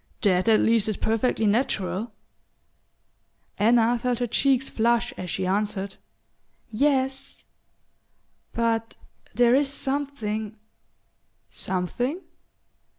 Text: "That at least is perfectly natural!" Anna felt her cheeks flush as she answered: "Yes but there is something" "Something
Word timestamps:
"That 0.21 0.47
at 0.47 0.59
least 0.61 0.89
is 0.89 0.97
perfectly 0.97 1.45
natural!" 1.45 2.11
Anna 3.59 3.99
felt 3.99 4.17
her 4.17 4.25
cheeks 4.25 4.67
flush 4.67 5.13
as 5.15 5.29
she 5.29 5.45
answered: 5.45 5.97
"Yes 6.71 7.45
but 8.51 8.97
there 9.35 9.53
is 9.53 9.71
something" 9.71 10.57
"Something 11.67 12.19